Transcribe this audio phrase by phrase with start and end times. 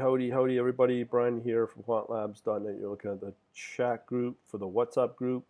[0.00, 1.02] howdy, howdy, everybody.
[1.02, 2.76] Brian here from quantlabs.net.
[2.80, 5.44] You're looking at the chat group for the WhatsApp group.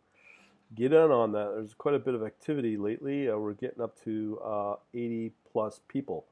[0.75, 1.53] Get in on that.
[1.55, 3.31] There's quite a bit of activity lately.
[3.31, 6.27] Uh, we're getting up to uh, 80 plus people.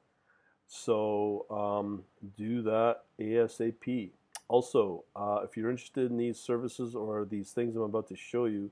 [0.67, 2.03] So um,
[2.37, 4.11] do that ASAP.
[4.49, 8.47] Also, uh, if you're interested in these services or these things I'm about to show
[8.47, 8.69] you,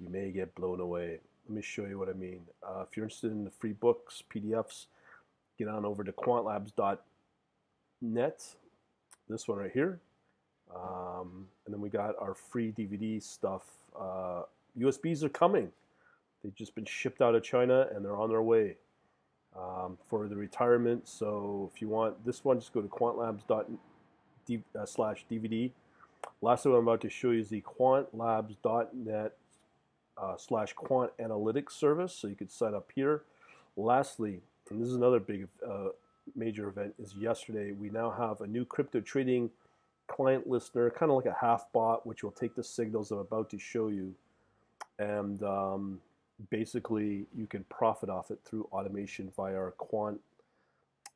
[0.00, 1.20] you may get blown away.
[1.48, 2.40] Let me show you what I mean.
[2.66, 4.86] Uh, if you're interested in the free books, PDFs,
[5.56, 7.00] get on over to quantlabs.net
[8.00, 8.44] net,
[9.28, 10.00] this one right here.
[10.74, 13.62] Um, and then we got our free DVD stuff.
[13.98, 14.42] Uh,
[14.78, 15.70] USBs are coming.
[16.42, 18.76] They've just been shipped out of China and they're on their way
[19.56, 21.08] um, for the retirement.
[21.08, 25.70] So if you want this one, just go to quantlabs.net uh, slash DVD.
[26.42, 29.32] Last thing I'm about to show you is the quantlabs.net
[30.18, 32.12] uh, slash quant analytics service.
[32.12, 33.22] So you could sign up here.
[33.76, 34.40] Lastly,
[34.70, 35.88] and this is another big uh,
[36.34, 37.72] major event is yesterday.
[37.72, 39.50] We now have a new crypto trading
[40.08, 43.50] client listener, kind of like a half bot, which will take the signals I'm about
[43.50, 44.14] to show you,
[44.98, 46.00] and um,
[46.50, 50.20] basically you can profit off it through automation via our quant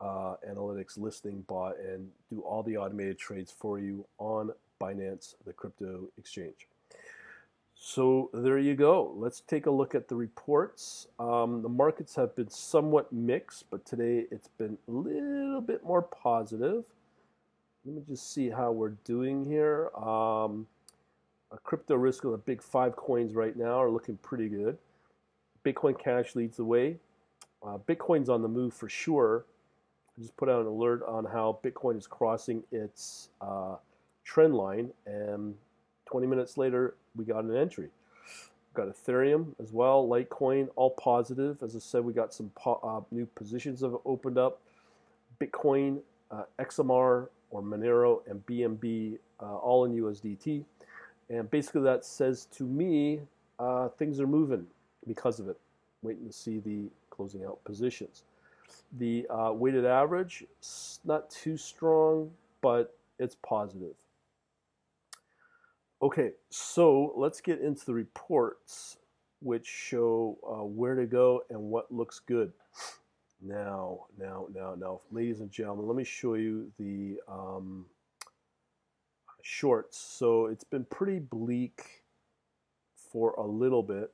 [0.01, 5.53] uh, analytics listening bot and do all the automated trades for you on Binance, the
[5.53, 6.69] crypto exchange.
[7.83, 9.15] So there you go.
[9.17, 11.09] Let's take a look at the reports.
[11.19, 16.03] Um, the markets have been somewhat mixed, but today it's been a little bit more
[16.03, 16.85] positive.
[17.87, 19.89] Let me just see how we're doing here.
[19.97, 20.67] Um,
[21.51, 24.77] a crypto risk of the big five coins right now are looking pretty good.
[25.65, 26.99] Bitcoin Cash leads the way.
[27.67, 29.47] Uh, Bitcoin's on the move for sure.
[30.19, 33.77] I just put out an alert on how Bitcoin is crossing its uh,
[34.23, 35.55] trend line, and
[36.11, 37.89] 20 minutes later, we got an entry.
[38.75, 41.63] Got Ethereum as well, Litecoin, all positive.
[41.63, 44.61] As I said, we got some po- uh, new positions have opened up.
[45.41, 50.65] Bitcoin, uh, XMR or Monero, and BNB, uh, all in USDT.
[51.29, 53.21] And basically, that says to me
[53.59, 54.67] uh, things are moving
[55.07, 55.59] because of it.
[56.03, 58.25] Waiting to see the closing out positions.
[58.99, 60.45] The uh, weighted average,
[61.05, 62.31] not too strong,
[62.63, 63.95] but it's positive.
[66.03, 68.97] Okay, so let's get into the reports
[69.43, 72.53] which show uh, where to go and what looks good.
[73.43, 77.85] Now, now, now, now, ladies and gentlemen, let me show you the um,
[79.43, 79.99] shorts.
[79.99, 82.03] So it's been pretty bleak
[83.13, 84.11] for a little bit.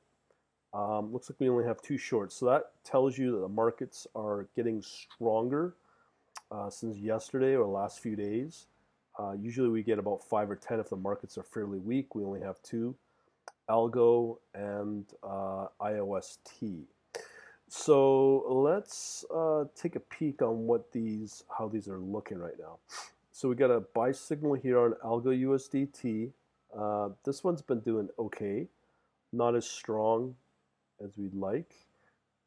[0.74, 2.34] Um, looks like we only have two shorts.
[2.34, 5.76] So that tells you that the markets are getting stronger
[6.50, 8.66] uh, since yesterday or last few days.
[9.18, 12.14] Uh, usually we get about five or ten if the markets are fairly weak.
[12.14, 12.94] We only have two,
[13.68, 16.82] Algo and uh, IOST.
[17.68, 22.78] So let's uh, take a peek on what these, how these are looking right now.
[23.32, 26.30] So we got a buy signal here on Algo USDT.
[26.76, 28.68] Uh, this one's been doing okay,
[29.32, 30.36] not as strong
[31.02, 31.74] as we'd like.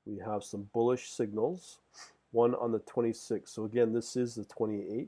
[0.05, 1.79] We have some bullish signals,
[2.31, 3.49] one on the 26th.
[3.49, 5.07] So again, this is the 28th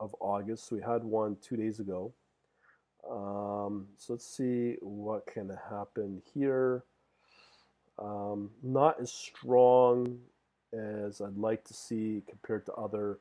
[0.00, 0.68] of August.
[0.68, 2.12] So we had one two days ago.
[3.10, 6.84] Um, so let's see what can happen here.
[7.98, 10.18] Um, not as strong
[10.72, 13.18] as I'd like to see compared to other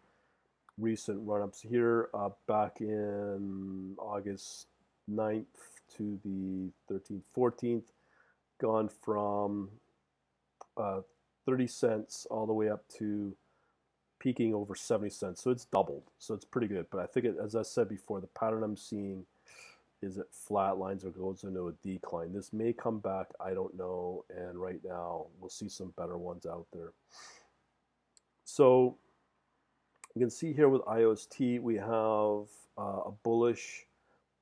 [0.78, 4.68] recent run-ups here uh, back in August
[5.10, 5.46] 9th
[5.98, 7.86] to the 13th, 14th,
[8.60, 9.70] gone from
[10.76, 11.02] uh,
[11.46, 13.36] 30 cents all the way up to
[14.20, 15.42] peaking over 70 cents.
[15.42, 16.04] So it's doubled.
[16.20, 16.88] So it's pretty good.
[16.92, 19.26] But I think, it, as I said before, the pattern I'm seeing
[20.02, 22.34] is it flat lines or goes into a decline.
[22.34, 23.28] This may come back.
[23.40, 24.26] I don't know.
[24.36, 26.92] And right now, we'll see some better ones out there.
[28.44, 28.98] So
[30.16, 33.86] you can see here with IOST, we have uh, a bullish,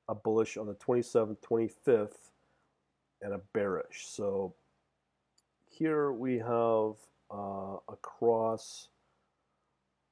[0.08, 2.32] a bullish on the 27th, 25th,
[3.22, 4.06] and a bearish.
[4.08, 4.54] So
[5.70, 6.94] here we have
[7.32, 8.90] uh, a cross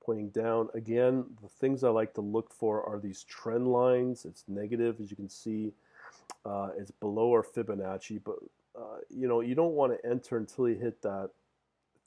[0.05, 0.69] pointing down.
[0.73, 4.25] Again, the things I like to look for are these trend lines.
[4.25, 5.73] It's negative, as you can see.
[6.45, 8.35] Uh, it's below our Fibonacci, but
[8.77, 11.29] uh, you know you don't want to enter until you hit that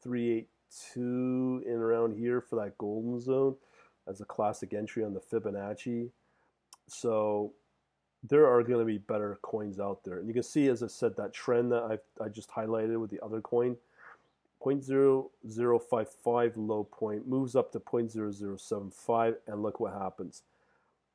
[0.02, 3.54] 382 in around here for that golden zone
[4.08, 6.10] as a classic entry on the Fibonacci.
[6.88, 7.52] So
[8.28, 10.88] there are going to be better coins out there, and you can see, as I
[10.88, 13.76] said, that trend that I I just highlighted with the other coin
[14.66, 20.42] 0.0055 low point moves up to 0.0075 and look what happens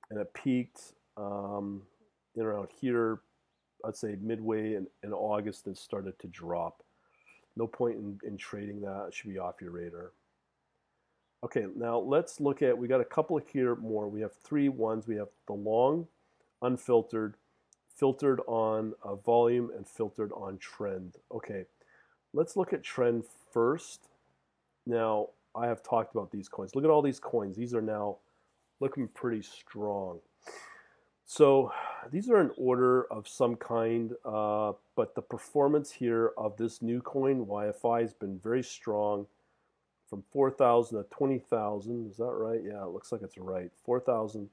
[0.10, 1.82] and it peaked um,
[2.36, 3.20] in around here
[3.84, 6.84] I'd say midway in, in August and started to drop
[7.58, 10.14] no point in, in trading that it should be off your radar
[11.44, 14.08] Okay, now let's look at, we got a couple of here more.
[14.08, 15.08] We have three ones.
[15.08, 16.08] We have the long,
[16.62, 17.36] unfiltered,
[17.96, 21.16] filtered on uh, volume, and filtered on trend.
[21.34, 21.66] Okay,
[22.34, 24.08] let's look at trend first.
[24.86, 26.76] Now, I have talked about these coins.
[26.76, 27.58] Look at all these coins.
[27.58, 28.18] These are now
[28.80, 30.20] looking pretty strong.
[31.26, 31.72] So
[32.12, 37.02] these are in order of some kind, uh, but the performance here of this new
[37.02, 39.28] coin, YFI, has been very strong
[40.10, 42.10] from 4,000 to 20,000.
[42.12, 42.60] Is that right?
[42.66, 43.72] Yeah, it looks like it's right.
[43.86, 44.50] 4,000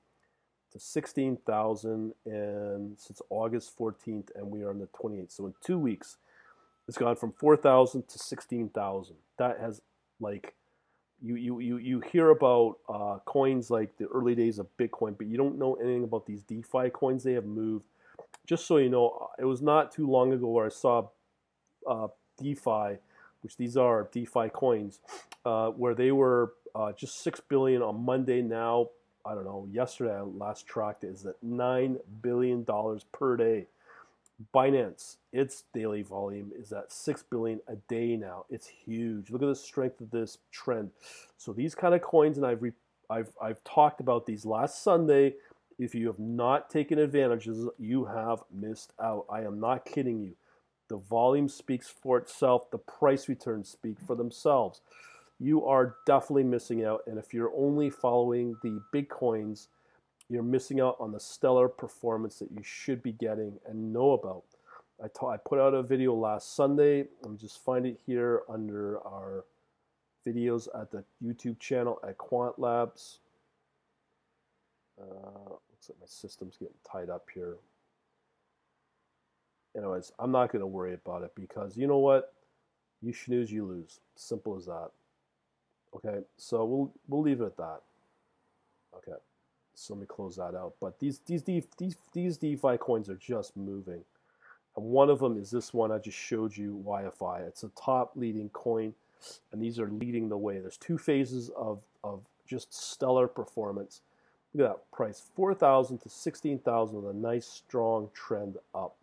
[0.72, 5.32] to 16,000 and since August 14th and we are on the 28th.
[5.32, 6.18] So in two weeks,
[6.88, 9.16] it's gone from 4,000 to 16,000.
[9.38, 9.80] That has
[10.20, 10.54] like
[11.20, 15.26] you you you you hear about uh, coins like the early days of Bitcoin, but
[15.26, 17.22] you don't know anything about these DeFi coins.
[17.22, 17.84] They have moved.
[18.46, 21.08] Just so you know, it was not too long ago where I saw
[21.88, 22.08] uh,
[22.38, 22.98] DeFi
[23.42, 25.00] which these are DeFi coins,
[25.44, 28.42] uh, where they were uh, just six billion on Monday.
[28.42, 28.88] Now,
[29.24, 29.68] I don't know.
[29.70, 33.66] Yesterday, I last tracked is at nine billion dollars per day.
[34.54, 38.44] Binance, its daily volume is at six billion a day now.
[38.48, 39.30] It's huge.
[39.30, 40.90] Look at the strength of this trend.
[41.36, 42.72] So these kind of coins, and I've re-
[43.10, 45.34] I've I've talked about these last Sunday.
[45.78, 49.26] If you have not taken advantages, you have missed out.
[49.30, 50.34] I am not kidding you.
[50.88, 52.70] The volume speaks for itself.
[52.70, 54.80] The price returns speak for themselves.
[55.38, 57.02] You are definitely missing out.
[57.06, 59.68] And if you're only following the big coins,
[60.28, 64.44] you're missing out on the stellar performance that you should be getting and know about.
[65.02, 67.04] I, ta- I put out a video last Sunday.
[67.22, 69.44] Let me just find it here under our
[70.26, 73.20] videos at the YouTube channel at Quant Labs.
[75.00, 77.56] Uh, looks like my system's getting tied up here
[79.78, 82.34] anyways, I'm not going to worry about it because you know what?
[83.00, 84.00] You snooze, you lose.
[84.16, 84.90] Simple as that.
[85.94, 87.80] Okay, so we'll we'll leave it at that.
[88.96, 89.16] Okay,
[89.78, 90.74] so let me close that out.
[90.80, 94.02] But these these these these DeFi coins are just moving,
[94.76, 97.46] and one of them is this one I just showed you, YFI.
[97.46, 98.94] It's a top leading coin,
[99.52, 100.58] and these are leading the way.
[100.58, 104.00] There's two phases of of just stellar performance.
[104.52, 108.96] Look at that price, four thousand to sixteen thousand with a nice strong trend up.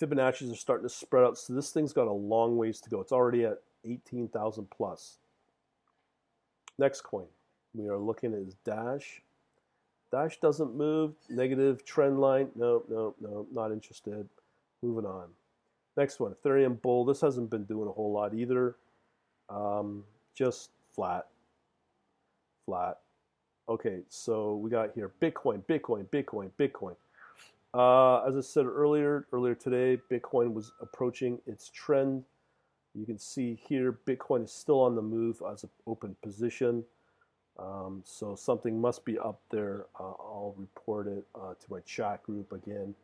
[0.00, 1.38] Fibonacci's are starting to spread out.
[1.38, 3.00] So this thing's got a long ways to go.
[3.00, 5.16] It's already at 18,000 plus.
[6.78, 7.28] Next coin
[7.76, 9.22] we are looking at is Dash.
[10.10, 11.14] Dash doesn't move.
[11.28, 12.48] Negative trend line.
[12.54, 14.28] No, no, no, not interested.
[14.82, 15.28] Moving on.
[15.96, 17.04] Next one, Ethereum Bull.
[17.04, 18.76] This hasn't been doing a whole lot either.
[19.48, 21.26] Um, just flat.
[22.66, 22.98] Flat.
[23.68, 26.94] Okay, so we got here Bitcoin, Bitcoin, Bitcoin, Bitcoin.
[27.74, 32.24] Uh, as I said earlier, earlier today, Bitcoin was approaching its trend.
[32.94, 36.84] You can see here, Bitcoin is still on the move as an open position.
[37.58, 39.86] Um, so something must be up there.
[39.98, 42.94] Uh, I'll report it uh, to my chat group again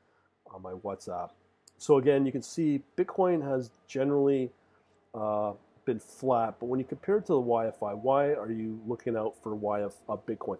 [0.53, 1.31] on my WhatsApp.
[1.79, 4.51] So again, you can see Bitcoin has generally
[5.15, 5.53] uh,
[5.85, 9.35] been flat, but when you compare it to the YFI, why are you looking out
[9.43, 10.59] for YF, uh, Bitcoin?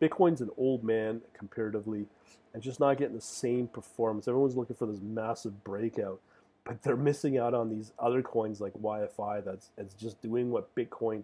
[0.00, 2.06] Bitcoin's an old man comparatively
[2.52, 4.26] and just not getting the same performance.
[4.26, 6.20] Everyone's looking for this massive breakout,
[6.64, 10.74] but they're missing out on these other coins like YFI that's it's just doing what
[10.74, 11.22] Bitcoin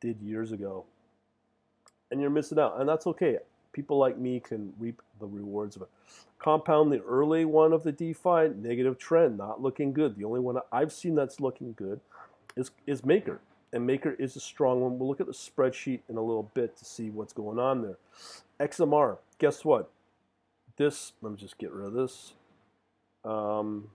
[0.00, 0.84] did years ago.
[2.10, 3.38] And you're missing out, and that's okay.
[3.72, 5.88] People like me can reap the rewards of it.
[6.38, 10.16] Compound the early one of the DeFi negative trend, not looking good.
[10.16, 12.00] The only one I've seen that's looking good
[12.56, 13.40] is is Maker
[13.72, 14.98] and Maker is a strong one.
[14.98, 17.98] We'll look at the spreadsheet in a little bit to see what's going on there.
[18.60, 19.90] XMR, guess what?
[20.76, 22.32] This, let me just get rid of this.
[23.24, 23.88] Um,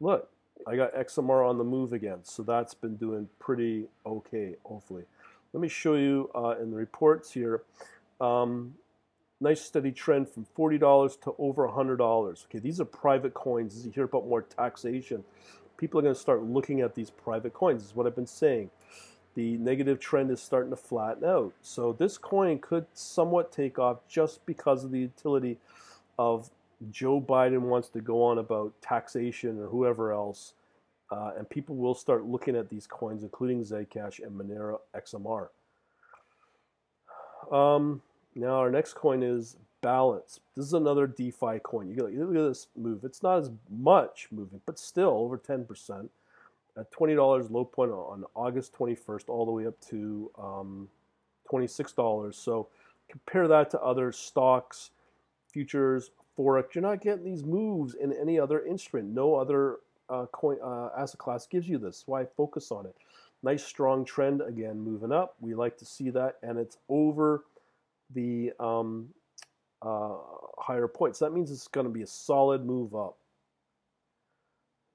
[0.00, 0.28] look,
[0.66, 5.04] I got XMR on the move again, so that's been doing pretty okay, hopefully.
[5.52, 7.62] Let me show you uh, in the reports here.
[8.20, 8.74] Um,
[9.40, 12.44] nice steady trend from $40 to over $100.
[12.44, 13.76] Okay, these are private coins.
[13.76, 15.24] As you hear about more taxation,
[15.78, 17.84] people are going to start looking at these private coins.
[17.84, 18.70] Is what I've been saying.
[19.34, 21.54] The negative trend is starting to flatten out.
[21.62, 25.58] So this coin could somewhat take off just because of the utility
[26.18, 26.50] of
[26.90, 30.54] Joe Biden wants to go on about taxation or whoever else.
[31.10, 35.48] Uh, and people will start looking at these coins, including Zcash and Monero XMR.
[37.50, 38.02] Um,
[38.34, 40.40] now our next coin is balance.
[40.54, 41.88] This is another DeFi coin.
[41.88, 43.04] You look at this move.
[43.04, 46.08] It's not as much moving, but still over 10%.
[46.76, 50.88] At $20 low point on August 21st, all the way up to um,
[51.50, 52.34] $26.
[52.34, 52.68] So
[53.08, 54.90] compare that to other stocks,
[55.50, 56.74] futures, forex.
[56.74, 59.08] You're not getting these moves in any other instrument.
[59.08, 59.78] No other
[60.10, 62.04] uh, coin uh, asset class gives you this.
[62.06, 62.94] Why focus on it?
[63.42, 65.36] Nice strong trend again, moving up.
[65.40, 67.44] We like to see that, and it's over
[68.14, 69.08] the um,
[69.82, 70.16] uh,
[70.58, 71.18] higher points.
[71.20, 73.16] That means it's going to be a solid move up.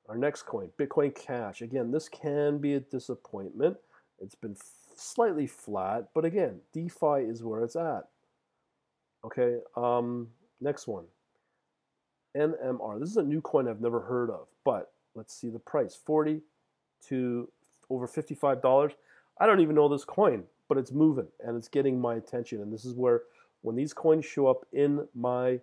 [0.10, 1.62] Our next coin, Bitcoin Cash.
[1.62, 3.78] Again, this can be a disappointment.
[4.20, 4.58] It's been
[4.96, 8.08] slightly flat, but again, DeFi is where it's at.
[9.26, 10.28] Okay, um,
[10.60, 11.06] next one.
[12.36, 13.00] NMR.
[13.00, 16.42] This is a new coin I've never heard of, but let's see the price 40
[17.10, 17.50] to
[17.90, 18.92] over $55.
[19.40, 22.62] I don't even know this coin, but it's moving and it's getting my attention.
[22.62, 23.24] And this is where,
[23.62, 25.60] when these coins show up in my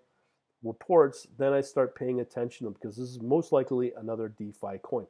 [0.63, 4.79] reports, then I start paying attention to them because this is most likely another DeFi
[4.83, 5.07] coin.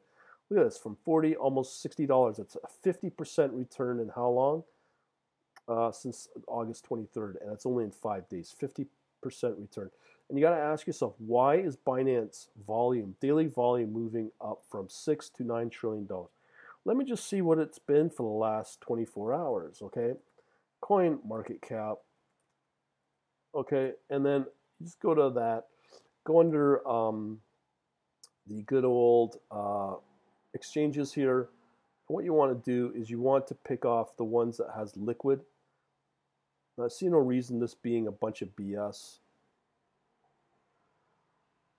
[0.49, 2.39] Look at this from 40 almost $60.
[2.39, 4.63] It's a 50% return in how long?
[5.67, 8.53] Uh, since August 23rd, and it's only in five days.
[8.61, 8.87] 50%
[9.57, 9.89] return.
[10.31, 14.87] And you got to ask yourself, why is Binance volume, daily volume, moving up from
[14.87, 16.29] six to nine trillion dollars?
[16.85, 19.81] Let me just see what it's been for the last 24 hours.
[19.81, 20.13] Okay,
[20.81, 21.97] CoinMarketCap.
[23.53, 24.45] Okay, and then
[24.81, 25.65] just go to that.
[26.23, 27.41] Go under um,
[28.47, 29.95] the good old uh,
[30.53, 31.49] exchanges here.
[32.07, 34.95] What you want to do is you want to pick off the ones that has
[34.95, 35.41] liquid.
[36.77, 39.17] Now, I see no reason this being a bunch of BS.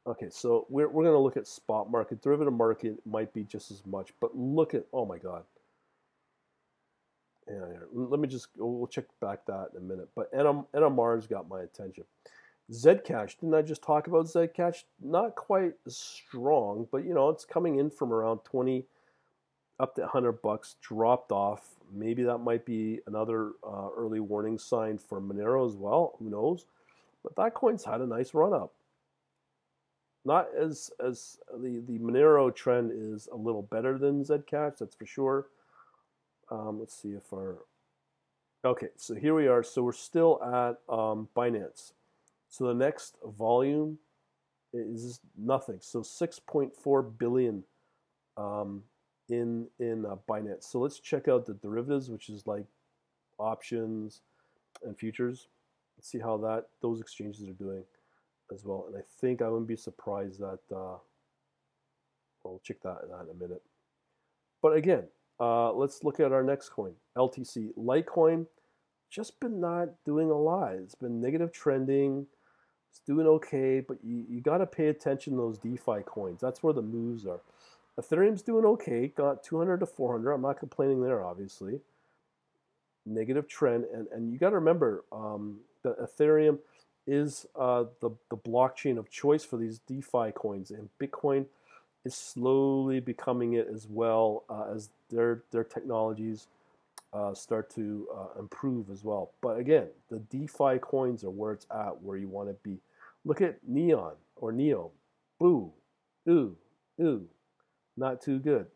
[0.05, 2.23] Okay, so we're, we're going to look at spot market.
[2.23, 5.45] Derivative market might be just as much, but look at, oh my God.
[7.49, 10.09] Yeah, let me just, we'll check back that in a minute.
[10.17, 12.05] But NM, NMR's got my attention.
[12.73, 14.85] Zcash, didn't I just talk about Zcash?
[15.01, 18.85] Not quite strong, but you know, it's coming in from around 20
[19.79, 21.77] up to 100 bucks, dropped off.
[21.93, 26.15] Maybe that might be another uh, early warning sign for Monero as well.
[26.19, 26.67] Who knows?
[27.23, 28.73] But that coin's had a nice run up
[30.25, 35.07] not as as the the Monero trend is a little better than Zcash, that's for
[35.07, 35.47] sure.
[36.51, 37.59] Um, let's see if our
[38.65, 38.89] okay.
[38.97, 39.63] So here we are.
[39.63, 41.93] So we're still at um, Binance.
[42.49, 43.99] So the next volume
[44.73, 45.79] is nothing.
[45.81, 47.65] So 6.4 billion
[48.37, 48.83] um,
[49.29, 50.65] in in uh, Binance.
[50.65, 52.67] So let's check out the derivatives, which is like
[53.39, 54.21] options
[54.85, 55.49] and futures.
[55.97, 57.85] Let's see how that those exchanges are doing
[58.53, 58.85] as well.
[58.89, 60.97] And I think I wouldn't be surprised that, uh,
[62.45, 63.63] we'll check that, in a minute.
[64.61, 65.05] But again,
[65.41, 67.75] uh, let's look at our next coin, LTC.
[67.77, 68.47] Litecoin,
[69.11, 70.75] just been not doing a lot.
[70.75, 72.27] It's been negative trending.
[72.91, 76.41] It's doing okay, but you, you got to pay attention to those DeFi coins.
[76.41, 77.41] That's where the moves are.
[77.99, 80.33] Ethereum's doing okay, got 200 to 400.
[80.33, 81.81] I'm not complaining there, obviously.
[83.05, 86.59] Negative trend, and, and you got to remember um, that Ethereum–
[87.07, 91.47] is uh, the, the blockchain of choice for these DeFi coins, and Bitcoin
[92.05, 96.49] is slowly becoming it as well uh, as their their technologies
[97.13, 99.33] uh, start to uh, improve as well.
[99.41, 102.79] But again, the DeFi coins are where it's at, where you want to be.
[103.25, 104.91] Look at Neon or Neo,
[105.39, 105.73] boo,
[106.29, 106.57] ooh,
[107.01, 107.29] ooh,
[107.97, 108.67] not too good.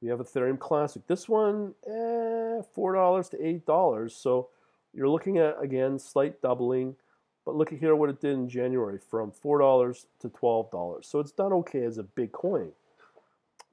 [0.00, 1.06] We have Ethereum Classic.
[1.06, 4.16] This one, eh, four dollars to eight dollars.
[4.16, 4.48] So
[4.92, 6.96] you're looking at again slight doubling.
[7.44, 11.04] But look at here what it did in January from $4 to $12.
[11.04, 12.70] So it's done okay as a big coin.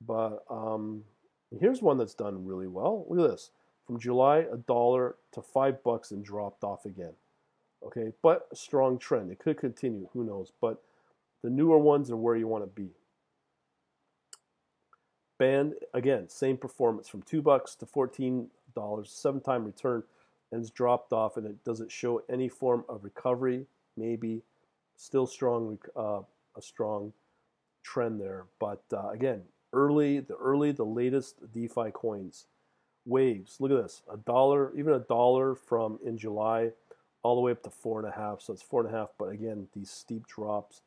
[0.06, 1.04] But um,
[1.60, 3.06] here's one that's done really well.
[3.10, 3.52] Look at this.
[3.86, 7.14] From July, a dollar to five bucks and dropped off again.
[7.86, 9.32] Okay, but strong trend.
[9.32, 10.10] It could continue.
[10.14, 10.52] Who knows?
[10.62, 10.82] But
[11.44, 12.90] the newer ones are where you want to be.
[15.38, 18.48] Band, again, same performance from two bucks to $14,
[19.06, 20.04] seven time return
[20.52, 23.66] and it's dropped off and it doesn't show any form of recovery
[23.98, 24.42] maybe
[24.96, 26.22] still strong uh,
[26.56, 27.14] a strong
[27.84, 29.42] trend there but uh, again
[29.74, 32.48] early the early the latest defi coins
[33.06, 36.70] waves look at this a dollar even a dollar from in july
[37.24, 39.10] all the way up to four and a half so it's four and a half
[39.18, 40.82] but again these steep drops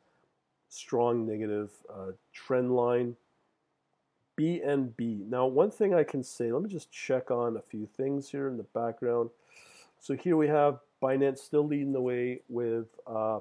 [0.69, 3.15] strong negative uh, trend line
[4.39, 5.27] BNB.
[5.29, 8.47] Now, one thing I can say, let me just check on a few things here
[8.47, 9.29] in the background.
[10.03, 13.39] So here we have Binance still leading the way with uh,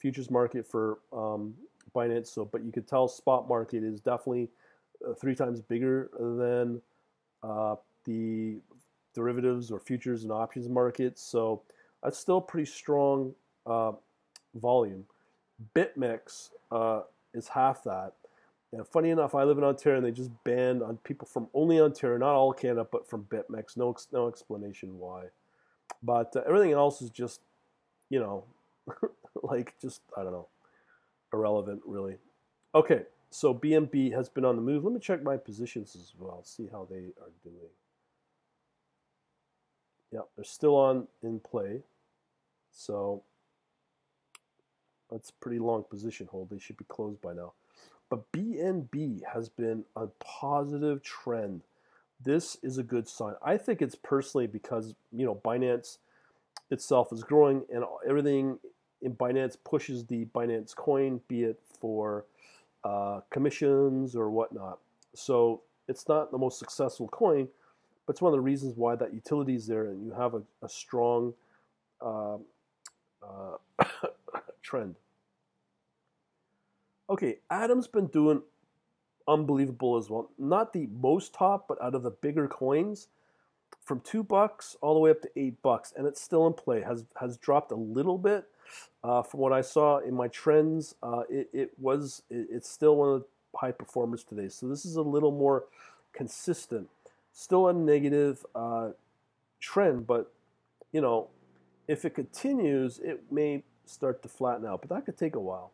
[0.00, 1.54] futures market for um,
[1.94, 2.26] Binance.
[2.26, 4.48] So, but you could tell spot market is definitely
[5.08, 6.82] uh, three times bigger than
[7.44, 8.56] uh, the
[9.14, 11.16] derivatives or futures and options market.
[11.16, 11.62] So
[12.02, 13.32] that's still pretty strong
[13.64, 13.92] uh,
[14.56, 15.04] volume.
[15.76, 17.02] BitMEX uh,
[17.34, 18.14] is half that.
[18.72, 21.80] And funny enough, I live in Ontario, and they just banned on people from only
[21.80, 23.76] Ontario, not all Canada, but from BitMEX.
[23.76, 25.26] No, no explanation why.
[26.04, 27.40] But uh, everything else is just,
[28.10, 28.44] you know,
[29.42, 30.48] like just, I don't know,
[31.32, 32.16] irrelevant really.
[32.74, 34.84] Okay, so BNB has been on the move.
[34.84, 37.70] Let me check my positions as well, see how they are doing.
[40.12, 41.80] Yeah, they're still on in play.
[42.70, 43.22] So
[45.10, 46.50] that's pretty long position hold.
[46.50, 47.52] They should be closed by now.
[48.10, 51.62] But BNB has been a positive trend.
[52.24, 53.34] This is a good sign.
[53.42, 55.98] I think it's personally because, you know, Binance
[56.70, 58.58] itself is growing and everything
[59.02, 62.24] in Binance pushes the Binance coin, be it for
[62.82, 64.78] uh, commissions or whatnot.
[65.14, 67.48] So it's not the most successful coin,
[68.06, 70.42] but it's one of the reasons why that utility is there and you have a,
[70.62, 71.34] a strong
[72.00, 72.36] uh,
[73.22, 73.56] uh,
[74.62, 74.96] trend.
[77.10, 78.42] Okay, Atom's been doing
[79.26, 80.30] unbelievable as well.
[80.38, 83.08] Not the most top, but out of the bigger coins,
[83.84, 86.82] from two bucks all the way up to eight bucks, and it's still in play.
[86.82, 88.46] has has dropped a little bit
[89.02, 90.94] uh, from what I saw in my trends.
[91.02, 94.48] Uh, it, it was it, it's still one of the high performers today.
[94.48, 95.64] So this is a little more
[96.12, 96.88] consistent.
[97.32, 98.90] Still a negative uh,
[99.60, 100.32] trend, but
[100.92, 101.28] you know,
[101.88, 105.72] if it continues, it may start to flatten out, but that could take a while.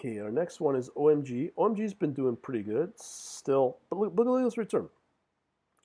[0.00, 1.52] Okay, our next one is OMG.
[1.58, 4.88] OMG's been doing pretty good still, but look, look at this return.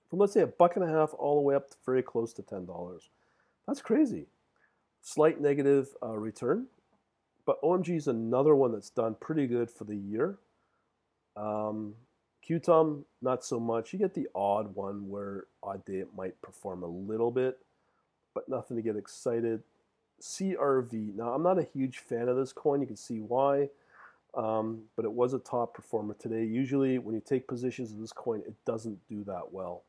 [0.10, 2.32] From let's say a buck and a half all the way up to very close
[2.36, 3.00] to $10.
[3.68, 4.28] That's crazy.
[5.02, 6.68] Slight negative uh, return,
[7.46, 10.38] but OMG is another one that's done pretty good for the year.
[11.36, 11.96] Um,
[12.48, 13.92] QTUM, not so much.
[13.92, 17.58] You get the odd one where odd day it might perform a little bit,
[18.34, 19.62] but nothing to get excited.
[20.22, 21.16] CRV.
[21.16, 22.80] Now, I'm not a huge fan of this coin.
[22.80, 23.68] You can see why
[24.36, 26.44] um, but it was a top performer today.
[26.44, 29.84] Usually, when you take positions of this coin, it doesn't do that well.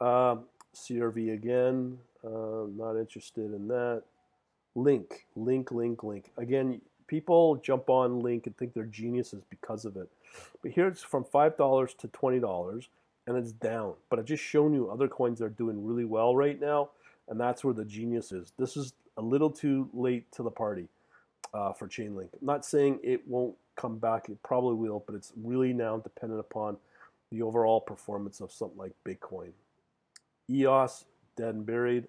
[0.00, 4.02] Uh, um, CRV again, uh, not interested in that.
[4.74, 6.30] Link, link, link, link.
[6.38, 10.08] Again, people jump on Link and think they're geniuses because of it.
[10.62, 12.86] But here it's from $5 to $20
[13.26, 13.94] and it's down.
[14.08, 16.90] But I've just shown you other coins that are doing really well right now,
[17.28, 18.52] and that's where the genius is.
[18.58, 20.88] This is a little too late to the party
[21.52, 22.28] uh, for Chainlink.
[22.32, 24.28] I'm not saying it won't come back.
[24.28, 26.76] It probably will, but it's really now dependent upon
[27.30, 29.52] the overall performance of something like Bitcoin.
[30.50, 31.04] EOS,
[31.36, 32.06] dead and buried,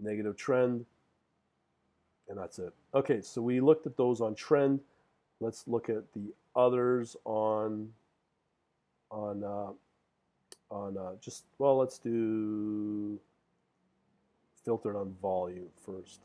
[0.00, 0.84] negative trend,
[2.28, 2.72] and that's it.
[2.94, 4.80] Okay, so we looked at those on trend.
[5.40, 7.90] Let's look at the others on
[9.10, 9.72] on uh,
[10.74, 13.18] on uh, just well, let's do
[14.64, 16.20] filtered on volume first.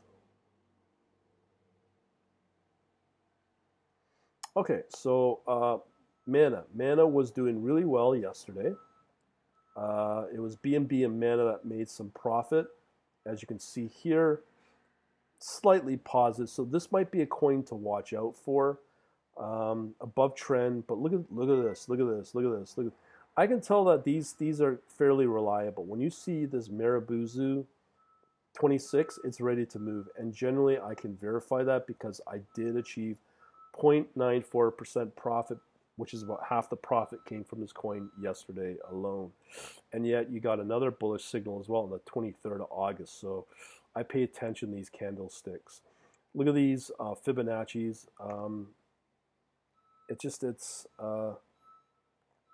[4.56, 5.78] Okay, so uh,
[6.26, 6.64] Mana.
[6.74, 8.72] Mana was doing really well yesterday.
[9.76, 12.66] Uh, it was BNB and Mana that made some profit.
[13.26, 14.40] As you can see here,
[15.38, 16.50] slightly positive.
[16.50, 18.80] So this might be a coin to watch out for.
[19.38, 22.76] Um, above trend, but look at look at this, look at this, look at this,
[22.76, 22.92] look at.
[23.36, 25.84] I can tell that these these are fairly reliable.
[25.84, 27.64] When you see this Marubozu
[28.54, 33.16] 26, it's ready to move, and generally I can verify that because I did achieve
[33.80, 35.58] 0.94% profit,
[35.96, 39.30] which is about half the profit came from this coin yesterday alone.
[39.92, 43.20] And yet you got another bullish signal as well on the 23rd of August.
[43.20, 43.46] So
[43.94, 45.82] I pay attention to these candlesticks.
[46.34, 48.06] Look at these uh, Fibonacci's.
[48.20, 48.68] Um,
[50.08, 51.34] it just, it's uh,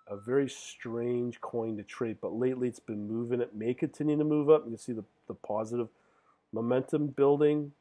[0.08, 3.40] a very strange coin to trade, but lately it's been moving.
[3.40, 4.62] It may continue to move up.
[4.64, 5.88] You can see the, the positive
[6.52, 7.72] momentum building.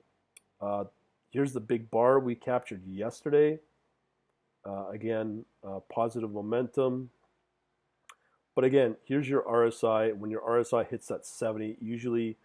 [0.59, 0.85] Uh,
[1.35, 3.59] Here's the big bar we captured yesterday.
[4.65, 7.09] Uh, again, uh, positive momentum.
[8.55, 10.15] But again, here's your RSI.
[10.15, 12.37] When your RSI hits that 70, usually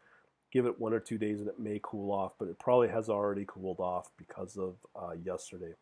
[0.52, 3.08] give it one or two days and it may cool off, but it probably has
[3.08, 5.72] already cooled off because of uh, yesterday.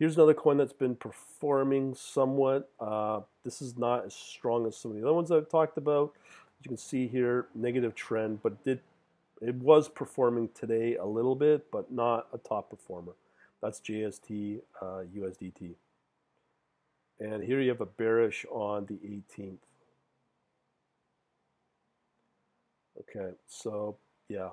[0.00, 2.68] Here's another coin that's been performing somewhat.
[2.80, 6.14] Uh, this is not as strong as some of the other ones I've talked about.
[6.58, 8.80] As you can see here, negative trend, but did
[9.40, 13.12] it was performing today a little bit, but not a top performer.
[13.62, 15.74] That's JST uh, USDT.
[17.20, 19.58] And here you have a bearish on the 18th.
[23.00, 23.96] Okay, so
[24.28, 24.50] yeah,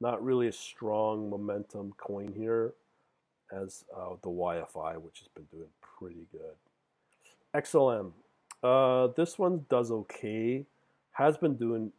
[0.00, 2.74] not really a strong momentum coin here
[3.52, 6.56] as uh, the YFI, which has been doing pretty good.
[7.54, 8.12] XLM,
[8.62, 10.66] uh, this one does okay,
[11.12, 11.92] has been doing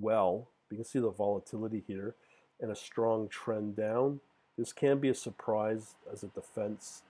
[0.00, 2.14] well you can see the volatility here
[2.60, 4.20] and a strong trend down.
[4.56, 7.02] This can be a surprise as a defense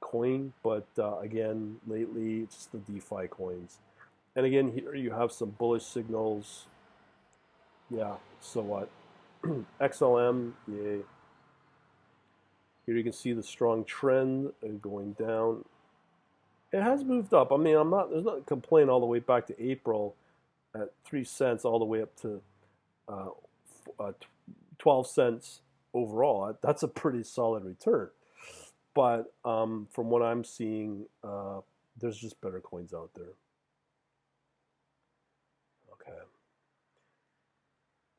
[0.00, 3.78] coin, but uh, again, lately it's the DeFi coins.
[4.36, 6.66] And again, here you have some bullish signals.
[7.90, 8.88] Yeah, so what?
[9.80, 11.00] XLM, yay.
[12.86, 15.64] Here you can see the strong trend going down.
[16.72, 17.52] It has moved up.
[17.52, 18.10] I mean, I'm not.
[18.10, 20.14] There's not a complaint all the way back to April
[20.74, 22.40] at three cents, all the way up to
[23.08, 23.28] uh,
[23.98, 24.12] uh,
[24.78, 25.60] 12 cents
[25.94, 26.56] overall.
[26.62, 28.10] That's a pretty solid return.
[28.94, 31.60] But um, from what I'm seeing, uh,
[32.00, 33.34] there's just better coins out there.
[35.92, 36.18] Okay.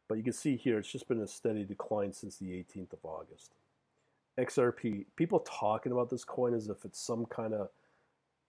[0.08, 2.99] But you can see here, it's just been a steady decline since the 18th of
[3.04, 3.54] August.
[4.39, 7.69] XRP, people talking about this coin as if it's some kind of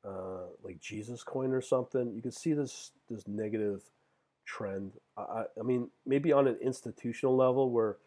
[0.06, 2.12] uh, like Jesus coin or something.
[2.14, 3.82] You can see this this negative
[4.50, 4.92] trend.
[5.16, 7.98] I, I mean, maybe on an institutional level where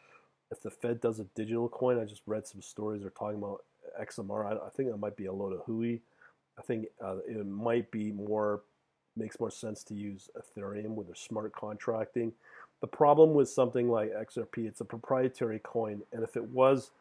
[0.51, 3.63] if the Fed does a digital coin, I just read some stories they're talking about
[4.01, 4.45] XMR.
[4.47, 6.01] I, I think that might be a load of hooey.
[6.59, 8.63] I think uh, it might be more
[9.17, 12.33] makes more sense to use Ethereum with their smart contracting.
[12.81, 16.91] The problem with something like XRP, it's a proprietary coin, and if it was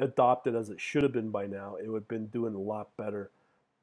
[0.00, 2.90] adopted as it should have been by now, it would have been doing a lot
[2.98, 3.30] better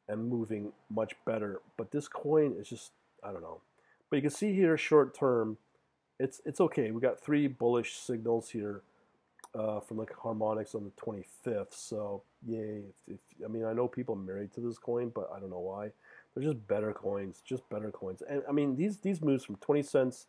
[0.10, 1.62] and moving much better.
[1.78, 2.91] But this coin is just,
[3.24, 3.62] I don't know.
[4.10, 5.58] But you can see here, short term,
[6.19, 6.91] it's it's okay.
[6.91, 8.82] We got three bullish signals here
[9.56, 11.74] uh, from the harmonics on the 25th.
[11.74, 12.84] So yay!
[13.08, 15.50] If, if, I mean, I know people are married to this coin, but I don't
[15.50, 15.91] know why.
[16.34, 18.22] They're just better coins, just better coins.
[18.30, 20.28] And I mean, these these moves from 20 cents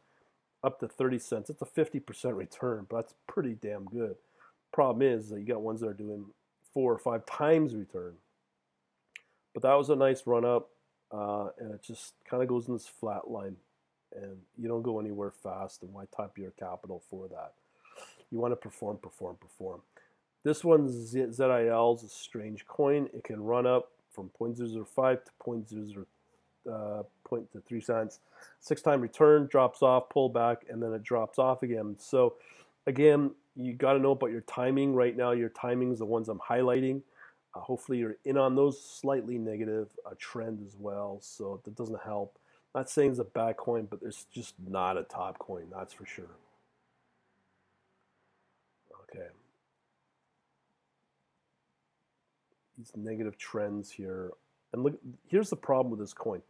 [0.63, 1.51] up to 30 cents.
[1.51, 4.17] It's a 50% return, but that's pretty damn good.
[4.73, 6.27] Problem is that you got ones that are doing
[6.73, 8.15] four or five times return.
[9.55, 10.71] But that was a nice run up,
[11.11, 13.57] uh, and it just kind of goes in this flat line,
[14.15, 15.83] and you don't go anywhere fast.
[15.83, 17.53] And why type your capital for that?
[18.31, 19.81] You want to perform, perform, perform.
[20.43, 23.09] This one, ZIL, is a strange coin.
[23.13, 26.07] It can run up from 0.005 to 0.00
[26.71, 28.21] uh, point to three cents.
[28.61, 31.97] Six time return drops off, pull back, and then it drops off again.
[31.99, 32.35] So
[32.87, 34.95] again, you got to know about your timing.
[34.95, 37.03] Right now, your timing is the ones I'm highlighting.
[37.55, 41.19] Uh, hopefully, you're in on those slightly negative uh, trend as well.
[41.21, 42.39] So that doesn't help.
[42.75, 45.67] Not saying it's a bad coin, but it's just not a top coin.
[45.75, 46.37] That's for sure.
[49.03, 49.27] Okay.
[52.79, 54.31] These negative trends here.
[54.73, 56.43] And look, here's the problem with this coin.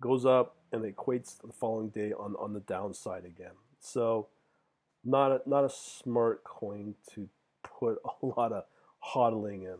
[0.00, 3.54] Goes up and it equates the following day on, on the downside again.
[3.80, 4.28] So
[5.04, 7.28] not a, not a smart coin to
[7.64, 8.64] put a lot of
[9.04, 9.76] hodling in.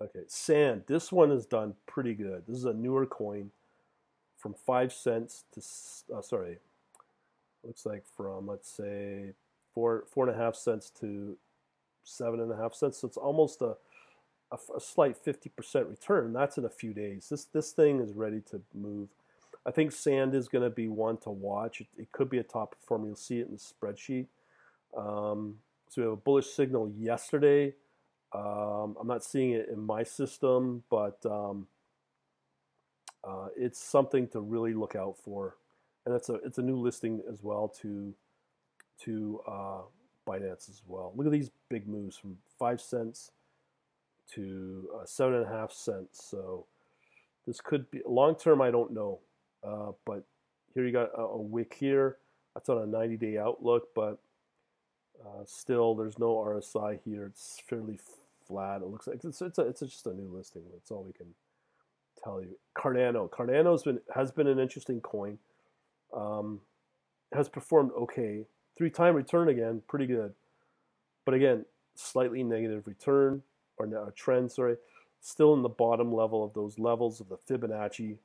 [0.00, 0.82] Okay, sand.
[0.86, 2.44] This one is done pretty good.
[2.46, 3.50] This is a newer coin
[4.36, 6.58] from five cents to uh, sorry,
[7.64, 9.32] looks like from let's say
[9.74, 11.36] four four and a half cents to
[12.04, 12.98] seven and a half cents.
[12.98, 13.76] So it's almost a
[14.52, 16.32] a, a slight 50% return.
[16.32, 17.28] That's in a few days.
[17.30, 19.08] This this thing is ready to move.
[19.64, 21.80] I think sand is going to be one to watch.
[21.80, 23.06] It, it, could be a top performer.
[23.06, 24.26] You'll see it in the spreadsheet.
[24.96, 25.56] Um,
[25.88, 27.74] so we have a bullish signal yesterday.
[28.36, 31.66] Um, I'm not seeing it in my system, but um,
[33.24, 35.56] uh, it's something to really look out for.
[36.04, 38.14] And it's a it's a new listing as well to
[39.04, 39.80] to uh,
[40.28, 41.12] Binance as well.
[41.16, 43.32] Look at these big moves from five cents
[44.34, 46.24] to uh, seven and a half cents.
[46.24, 46.66] So
[47.46, 48.60] this could be long term.
[48.60, 49.20] I don't know,
[49.64, 50.24] uh, but
[50.74, 52.18] here you got a, a, wick here.
[52.54, 54.18] That's on a 90 day outlook, but
[55.24, 57.26] uh, still there's no RSI here.
[57.26, 57.98] It's fairly
[58.46, 58.82] flat.
[58.82, 60.62] It looks like it's it's, a, it's just a new listing.
[60.72, 61.34] That's all we can
[62.22, 62.56] tell you.
[62.76, 63.28] Cardano.
[63.30, 65.38] Cardano's been has been an interesting coin.
[66.14, 66.60] Um,
[67.32, 68.46] has performed okay.
[68.78, 70.34] Three time return again, pretty good.
[71.24, 73.42] But again, slightly negative return
[73.78, 74.76] or a trend, sorry,
[75.20, 78.18] still in the bottom level of those levels of the Fibonacci.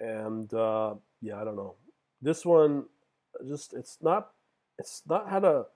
[0.00, 1.74] And uh, yeah, I don't know.
[2.20, 2.84] This one,
[3.48, 4.30] just it's not,
[4.78, 5.66] it's not had a,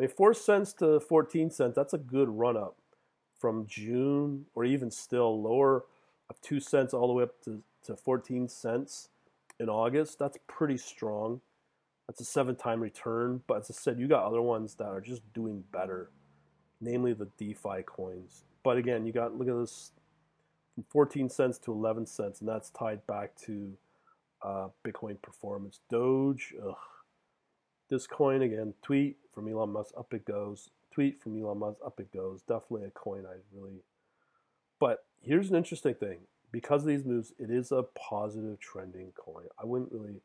[0.00, 1.74] Mean, four cents to 14 cents.
[1.74, 2.76] That's a good run up
[3.38, 5.84] from June, or even still lower
[6.28, 9.08] of two cents all the way up to, to 14 cents
[9.58, 10.18] in August.
[10.18, 11.40] That's pretty strong.
[12.06, 13.42] That's a seven time return.
[13.46, 16.10] But as I said, you got other ones that are just doing better
[16.80, 18.44] namely the DeFi coins.
[18.62, 19.92] But again, you got look at this
[20.74, 23.72] from 14 cents to 11 cents, and that's tied back to
[24.42, 25.80] uh, Bitcoin performance.
[25.90, 26.74] Doge, ugh.
[27.90, 30.70] This coin again, tweet from Elon Musk, up it goes.
[30.92, 32.40] Tweet from Elon Musk, up it goes.
[32.42, 33.82] Definitely a coin I really.
[34.78, 36.18] But here's an interesting thing.
[36.52, 39.46] Because of these moves, it is a positive trending coin.
[39.60, 40.20] I wouldn't really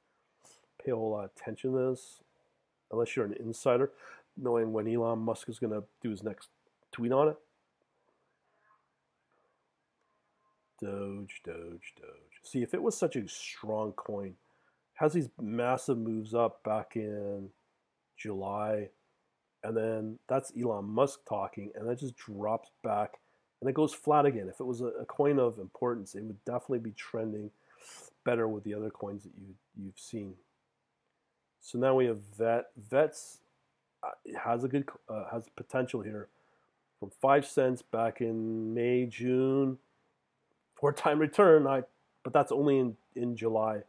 [0.84, 2.20] pay a whole lot of attention to this
[2.92, 3.92] unless you're an insider
[4.38, 6.50] knowing when Elon Musk is going to do his next
[6.92, 7.38] tweet on it.
[10.80, 12.42] Doge, Doge, Doge.
[12.44, 14.36] See, if it was such a strong coin,
[14.96, 17.50] has these massive moves up back in
[18.18, 18.90] July,
[19.64, 23.20] and then that's Elon Musk talking, and that just drops back
[23.62, 24.48] and it goes flat again.
[24.48, 27.50] If it was a, coin of importance, it would definitely be trending
[28.24, 30.36] better with the other coins that you you've seen.
[31.62, 32.66] So now we have Vet.
[32.78, 33.40] Vet's
[34.04, 34.10] uh,
[34.44, 36.28] has a good uh, has potential here
[37.00, 39.78] from five cents back in May June
[40.76, 41.66] for time return.
[41.66, 41.84] I
[42.24, 43.82] but that's only in in July.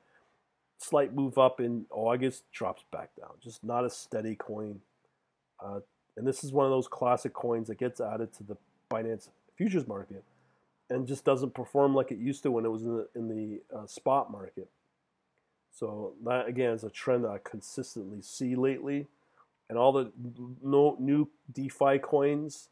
[0.79, 3.31] Slight move up in August, drops back down.
[3.43, 4.81] Just not a steady coin.
[5.65, 5.81] Uh,
[6.17, 8.57] and this is one of those classic coins that gets added to the
[8.91, 10.23] Binance futures market
[10.89, 13.77] and just doesn't perform like it used to when it was in the, in the
[13.77, 14.69] uh, spot market.
[15.73, 19.09] So that again is a trend that I consistently see lately,
[19.69, 20.11] and all the
[20.62, 22.69] no, new DeFi coins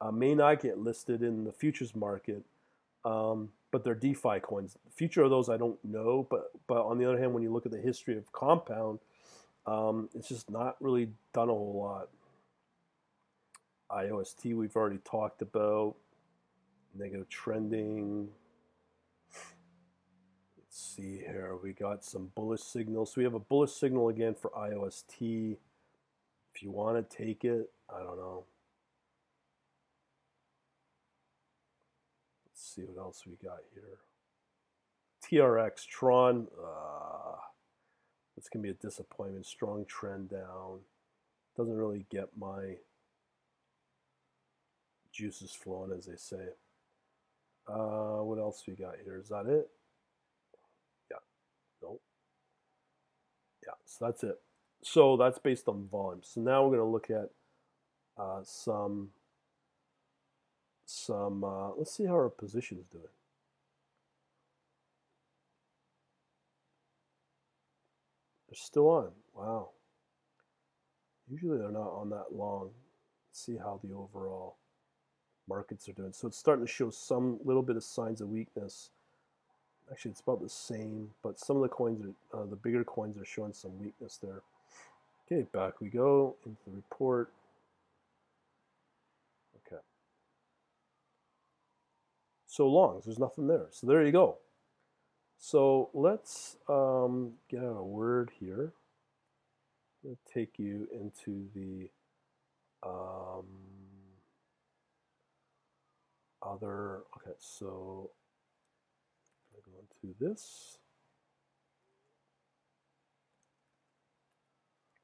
[0.00, 2.42] uh, may not get listed in the futures market,
[3.04, 4.76] um, but they're DeFi coins.
[4.84, 7.52] The future of those I don't know, but but on the other hand, when you
[7.52, 9.00] look at the history of Compound,
[9.66, 12.08] um, it's just not really done a whole lot.
[13.90, 15.96] IOST we've already talked about
[16.94, 18.28] negative trending.
[20.56, 21.56] Let's see here.
[21.62, 23.12] We got some bullish signals.
[23.12, 25.56] So we have a bullish signal again for IOST.
[26.54, 28.44] If you want to take it, I don't know.
[32.46, 33.98] Let's see what else we got here.
[35.24, 36.48] TRX, Tron.
[36.58, 37.36] Uh,
[38.36, 39.46] it's to be a disappointment.
[39.46, 40.80] Strong trend down.
[41.56, 42.76] Doesn't really get my
[45.12, 46.48] juices flowing, as they say.
[47.68, 49.20] Uh, what else we got here?
[49.22, 49.68] Is that it?
[51.10, 51.18] Yeah.
[51.82, 52.02] Nope.
[53.64, 54.40] Yeah, so that's it.
[54.82, 56.22] So that's based on volume.
[56.24, 57.30] So now we're to look at
[58.18, 59.10] uh, some,
[60.86, 63.04] some uh, let's see how our position is doing.
[68.48, 69.08] They're still on.
[69.34, 69.70] Wow.
[71.30, 72.70] Usually they're not on that long.
[73.28, 74.56] Let's see how the overall
[75.48, 76.12] markets are doing.
[76.12, 78.90] So it's starting to show some little bit of signs of weakness.
[79.90, 83.18] Actually, it's about the same, but some of the coins, are, uh, the bigger coins
[83.18, 84.42] are showing some weakness there.
[85.26, 87.30] Okay, back we go into the report.
[89.66, 89.80] Okay.
[92.52, 93.68] So longs, there's nothing there.
[93.70, 94.36] So there you go.
[95.38, 98.74] So let's um, get out a word here.
[100.04, 101.88] I'm take you into the
[102.86, 103.46] um,
[106.42, 108.10] other, okay, so
[109.54, 110.76] I go into this.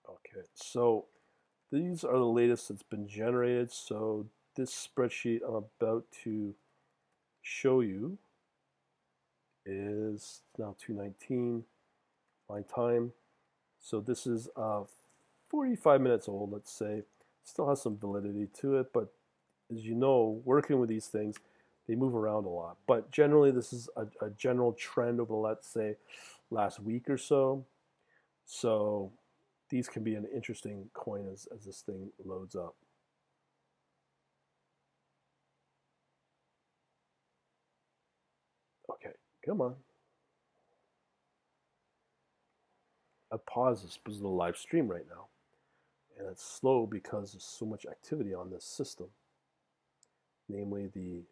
[0.07, 1.07] Okay, so
[1.73, 3.73] these are the latest that's been generated.
[3.73, 6.55] So this spreadsheet I'm about to
[7.49, 8.19] show you
[9.65, 11.65] is now 219
[12.49, 13.13] my time.
[13.81, 14.83] So this is uh,
[15.49, 17.03] 45 minutes old, let's say.
[17.45, 19.13] Still has some validity to it, but
[19.73, 21.37] as you know, working with these things,
[21.87, 22.77] they move around a lot.
[22.87, 25.97] But generally, this is a, a general trend over, let's say,
[26.51, 27.65] last week or so.
[28.47, 29.13] So
[29.71, 32.75] these can be an interesting coin as, as this thing loads up.
[38.91, 39.13] Okay,
[39.49, 39.75] come on.
[43.33, 45.27] I pause this because of the live stream right now.
[46.19, 49.09] And it's slow because there's so much activity on this system
[50.49, 51.23] namely the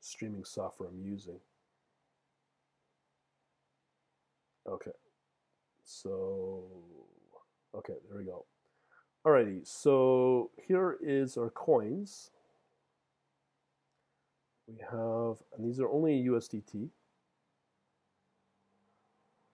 [0.00, 1.38] streaming software I'm using.
[4.68, 4.92] Okay,
[5.84, 6.64] so,
[7.74, 8.44] okay, there we go.
[9.26, 12.30] Alrighty, so here is our coins.
[14.66, 16.88] We have, and these are only USDT.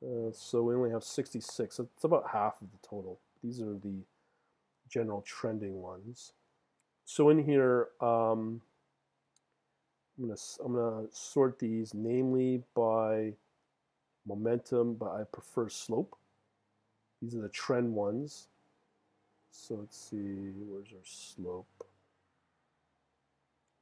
[0.03, 1.79] Uh, so we only have 66.
[1.79, 3.19] It's about half of the total.
[3.43, 4.03] These are the
[4.89, 6.33] general trending ones.
[7.05, 8.61] So in here, um,
[10.19, 13.35] I'm gonna I'm gonna sort these namely by
[14.27, 16.17] momentum, but I prefer slope.
[17.23, 18.49] These are the trend ones.
[19.51, 21.85] So let's see, where's our slope?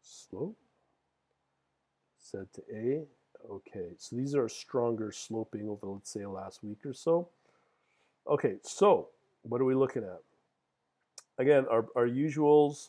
[0.03, 0.57] Slope.
[2.44, 3.05] To A.
[3.51, 7.29] Okay, so these are stronger sloping over, let's say, last week or so.
[8.29, 9.09] Okay, so
[9.42, 10.20] what are we looking at?
[11.38, 12.88] Again, our, our usuals,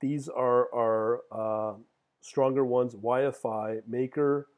[0.00, 1.74] these are our uh,
[2.20, 4.48] stronger ones, YFI, Maker,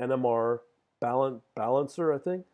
[0.00, 0.60] NMR,
[1.00, 2.44] Balan- Balancer, I think,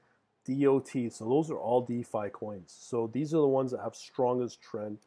[0.47, 1.13] DOT.
[1.13, 2.77] So those are all DeFi coins.
[2.79, 4.99] So these are the ones that have strongest trend.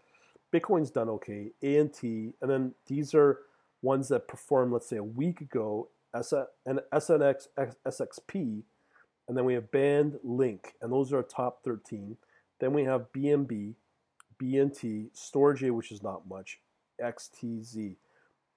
[0.53, 3.39] Bitcoin's done okay, ANT, and then these are
[3.81, 7.47] ones that performed, let's say, a week ago, SNX,
[7.87, 8.63] SXP,
[9.27, 12.17] and then we have Band, Link, and those are our top 13.
[12.59, 13.75] Then we have BNB,
[14.41, 16.59] BNT, Storage A, which is not much,
[17.01, 17.95] XTZ.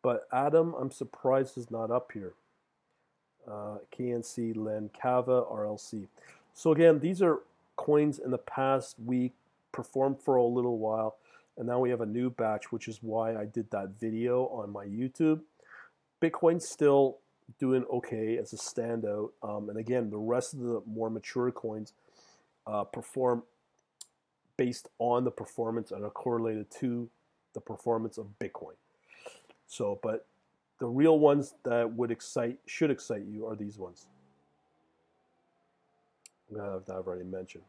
[0.03, 2.35] But Atom, I'm surprised is not up here.
[3.47, 6.09] Uh, KNC, Len, Kava, RLC.
[6.55, 7.41] So again, these are
[7.77, 9.33] coins in the past week,
[9.73, 11.17] performed for a little while,
[11.57, 14.71] and now we have a new batch, which is why I did that video on
[14.71, 15.41] my YouTube.
[16.23, 17.19] Bitcoin's still
[17.59, 21.93] doing okay as a standout, um, and again, the rest of the more mature coins
[22.67, 23.43] uh, perform
[24.57, 27.09] based on the performance and are correlated to
[27.55, 28.75] the performance of Bitcoin.
[29.67, 30.27] So, but
[30.79, 34.07] the real ones that would excite, should excite you are these ones
[36.53, 37.65] uh, that I've already mentioned.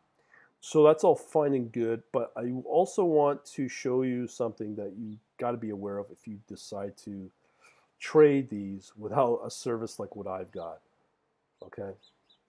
[0.60, 4.94] So that's all fine and good, but I also want to show you something that
[4.98, 7.30] you got to be aware of if you decide to
[8.00, 10.80] trade these without a service like what I've got.
[11.64, 11.92] Okay,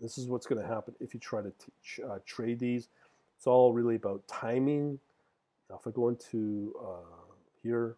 [0.00, 2.88] this is what's going to happen if you try to teach, uh, trade these.
[3.36, 4.98] It's all really about timing.
[5.68, 7.32] Now, if I go into uh,
[7.62, 7.96] here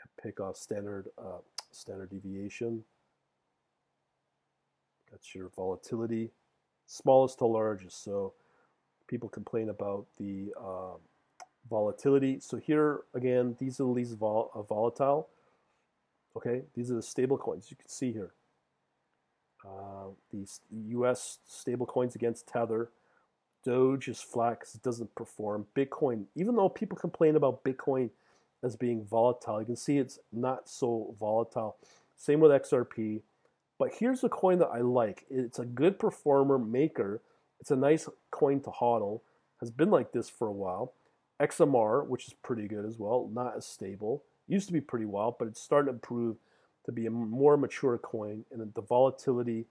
[0.00, 1.38] and pick off standard uh,
[1.70, 2.84] standard deviation,
[5.10, 6.30] that's your volatility,
[6.86, 8.02] smallest to largest.
[8.04, 8.34] So
[9.06, 10.96] people complain about the uh,
[11.68, 12.40] volatility.
[12.40, 15.28] So here again, these are the least vol uh, volatile.
[16.36, 18.32] Okay, these are the stable coins you can see here.
[19.64, 21.38] Uh, these U.S.
[21.46, 22.90] stable coins against Tether.
[23.64, 25.66] Doge is flat because it doesn't perform.
[25.76, 28.10] Bitcoin, even though people complain about Bitcoin
[28.62, 31.76] as being volatile, you can see it's not so volatile.
[32.16, 33.22] Same with XRP.
[33.78, 35.24] But here's a coin that I like.
[35.30, 37.20] It's a good performer maker.
[37.60, 39.20] It's a nice coin to hodl.
[39.60, 40.94] Has been like this for a while.
[41.40, 44.24] XMR, which is pretty good as well, not as stable.
[44.52, 46.36] Used to be pretty wild, but it's starting to prove
[46.84, 49.64] to be a more mature coin, and the volatility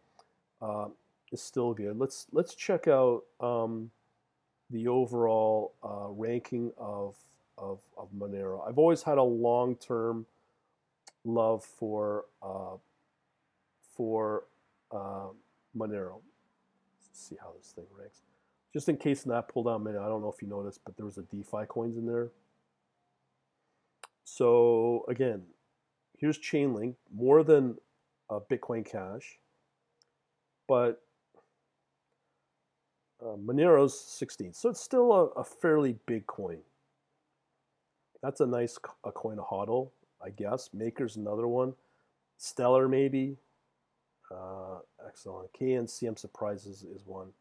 [0.60, 0.88] uh,
[1.32, 2.00] is still good.
[2.00, 3.92] Let's let's check out um,
[4.72, 7.16] the overall uh, ranking of,
[7.60, 8.68] of of Monero.
[8.68, 10.26] I've always had a long term
[11.26, 12.78] love for uh,
[13.96, 14.46] for
[14.92, 15.28] uh,
[15.78, 16.22] Monero.
[17.06, 18.22] Let's see how this thing ranks.
[18.74, 21.06] Just in case not pull down minute, I don't know if you noticed, but there
[21.06, 22.32] was a DeFi coins in there.
[24.34, 25.42] So again,
[26.18, 27.76] here's Chainlink, more than
[28.30, 29.40] uh, Bitcoin Cash,
[30.70, 31.02] but
[33.22, 34.54] uh, Monero's 16.
[34.54, 36.60] So it's still a, a, fairly big coin.
[38.24, 39.90] That's a nice a coin to hodl,
[40.26, 40.70] I guess.
[40.74, 41.74] Maker's another one.
[42.38, 43.36] Stellar maybe.
[44.34, 45.50] Uh, excellent.
[45.60, 46.16] KNC, I'm
[46.56, 47.34] is, is one.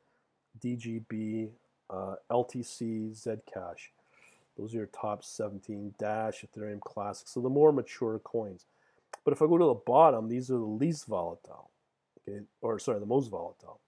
[0.59, 1.51] DGB,
[1.89, 3.91] uh, LTC, Zcash.
[4.61, 7.27] Those are your top 17 Dash, Ethereum Classic.
[7.27, 8.67] So the more mature coins.
[9.25, 11.71] But if I go to the bottom, these are the least volatile.
[12.29, 13.81] Okay, or sorry, the most volatile.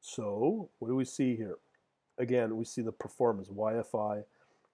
[0.00, 1.58] So what do we see here?
[2.18, 3.48] Again, we see the performance.
[3.48, 4.24] YFI,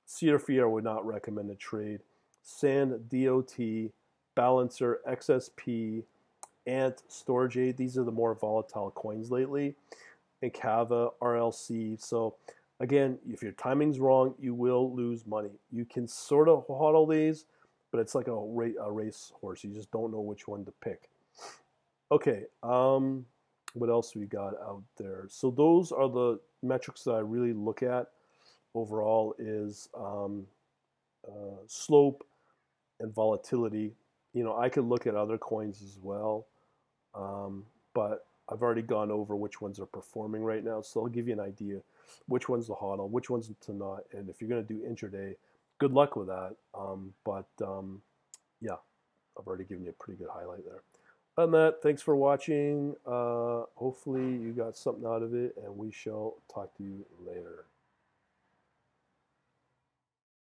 [0.08, 2.00] CRFR would not recommend a trade.
[2.42, 3.90] SAND, DOT,
[4.34, 6.04] Balancer, XSP,
[6.66, 7.72] Ant, Storage A.
[7.72, 9.74] These are the more volatile coins lately.
[10.40, 12.00] And Kava, RLC.
[12.00, 12.36] So
[12.80, 15.50] again, if your timing's wrong, you will lose money.
[15.70, 17.46] You can sort of huddle these,
[17.90, 19.64] but it's like a, ra- a race horse.
[19.64, 21.08] You just don't know which one to pick.
[22.10, 23.24] Okay, um,
[23.74, 25.26] what else we got out there?
[25.28, 28.08] So those are the metrics that I really look at
[28.74, 30.46] overall is um,
[31.26, 32.26] uh, slope
[33.00, 33.92] and volatility.
[34.32, 36.46] You know, I could look at other coins as well,
[37.14, 41.28] um, but I've already gone over which ones are performing right now, so I'll give
[41.28, 41.80] you an idea
[42.26, 45.34] which one's the hodl, which one's to not, and if you're going to do intraday,
[45.78, 46.54] good luck with that.
[46.74, 48.02] Um, but um,
[48.60, 48.76] yeah,
[49.38, 50.82] I've already given you a pretty good highlight there.
[51.36, 52.94] On that, thanks for watching.
[53.04, 57.64] Uh, hopefully you got something out of it, and we shall talk to you later.